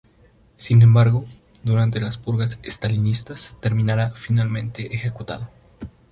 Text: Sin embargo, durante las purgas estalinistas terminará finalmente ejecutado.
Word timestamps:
Sin 0.57 0.81
embargo, 0.81 1.25
durante 1.63 1.99
las 2.01 2.17
purgas 2.17 2.57
estalinistas 2.63 3.55
terminará 3.61 4.09
finalmente 4.15 4.95
ejecutado. 4.95 5.47